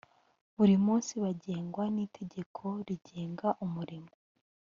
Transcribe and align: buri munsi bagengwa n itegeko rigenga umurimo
buri 0.55 0.75
munsi 0.85 1.13
bagengwa 1.23 1.83
n 1.95 1.97
itegeko 2.05 2.65
rigenga 2.87 3.47
umurimo 3.65 4.11